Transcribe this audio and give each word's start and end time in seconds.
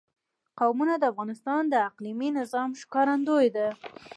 قومونه 0.59 0.93
د 0.99 1.03
افغانستان 1.11 1.61
د 1.67 1.75
اقلیمي 1.89 2.29
نظام 2.39 2.69
ښکارندوی 2.81 3.47
ده. 3.55 3.67